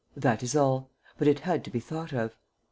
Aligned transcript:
That 0.17 0.41
is 0.41 0.55
all; 0.55 0.89
but 1.19 1.27
it 1.27 1.41
had 1.41 1.63
to 1.63 1.69
be 1.69 1.79
thought 1.79 2.11
of. 2.11 2.35